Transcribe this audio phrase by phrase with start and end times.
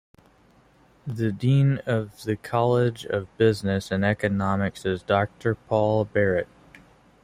[1.05, 6.47] The Dean of the College of Business and Economics is Doctor Paul Barrett.